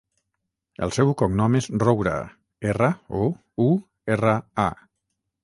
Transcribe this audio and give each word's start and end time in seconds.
El 0.85 0.93
seu 0.95 1.11
cognom 1.19 1.57
és 1.59 1.67
Roura: 1.83 2.15
erra, 2.73 2.89
o, 3.21 3.29
u, 3.69 3.69
erra, 4.17 4.35
a. 4.67 4.69